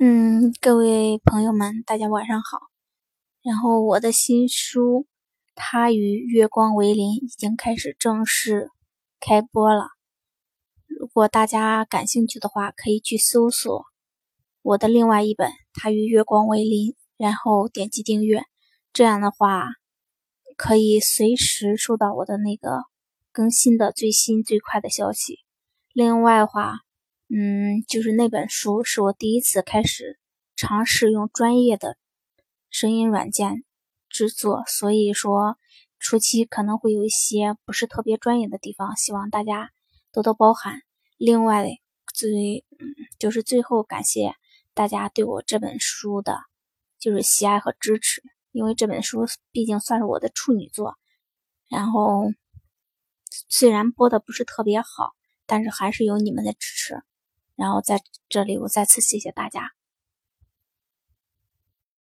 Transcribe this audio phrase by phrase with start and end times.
[0.00, 2.58] 嗯，各位朋友们，大家晚上好。
[3.42, 5.02] 然后我的新书
[5.54, 8.70] 《他与月光为邻》已经开始正式
[9.20, 9.86] 开播了。
[10.88, 13.84] 如果大家感兴趣的话，可以去搜索
[14.62, 18.42] 我的另外一本《他与月光为邻》，然后点击订阅。
[18.92, 19.68] 这样的话，
[20.56, 22.82] 可以随时收到我的那个
[23.30, 25.38] 更新的最新最快的消息。
[25.92, 26.80] 另外的话，
[27.36, 30.20] 嗯，就是那本书是我第一次开始
[30.54, 31.96] 尝试用专业的
[32.70, 33.64] 声音软件
[34.08, 35.58] 制作，所以说
[35.98, 39.72] 初期可能会有一些不是特别专业的地方，希望大家
[40.12, 40.82] 多多包涵。
[41.16, 41.66] 另外，
[42.14, 44.36] 最嗯，就是最后感谢
[44.72, 46.38] 大家对我这本书的，
[47.00, 50.96] 就是喜爱和支持，因为这本书毕竟算是我的处女作，
[51.68, 52.30] 然后
[53.48, 57.02] 虽然播的不是特别好，但是还是有你们的支持。
[57.56, 59.72] 然后在这里，我再次谢谢大家。